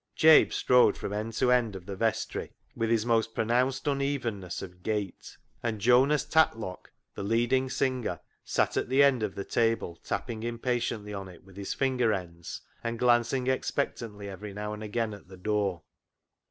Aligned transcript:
Jabe 0.15 0.49
strode 0.49 0.97
from 0.97 1.13
end 1.13 1.33
to 1.33 1.51
end 1.51 1.75
of 1.75 1.85
the 1.85 1.95
vestry 1.95 2.53
with 2.75 2.89
BILLY 2.89 2.89
BOTCH 2.89 2.89
41 2.89 2.89
his 2.89 3.05
most 3.05 3.35
pronounced 3.35 3.87
unevenness 3.87 4.61
of 4.63 4.81
gait, 4.81 5.37
and 5.61 5.79
Jonas 5.79 6.25
Tatlock 6.25 6.89
the" 7.13 7.21
leading 7.31 7.69
singer" 7.69 8.19
sat 8.43 8.77
at 8.77 8.89
the 8.89 9.03
end 9.03 9.21
of 9.21 9.35
the 9.35 9.45
table 9.45 9.97
tapping 10.03 10.41
impatiently 10.41 11.13
on 11.13 11.29
it 11.29 11.43
with 11.43 11.55
his 11.55 11.75
finger 11.75 12.11
ends, 12.11 12.61
and 12.83 12.97
glancing 12.97 13.45
expectantly 13.45 14.27
every 14.27 14.55
now 14.55 14.73
and 14.73 14.81
again 14.81 15.13
at 15.13 15.27
the 15.27 15.37
door. 15.37 15.83